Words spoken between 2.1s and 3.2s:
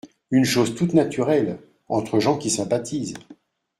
gens qui sympathisent…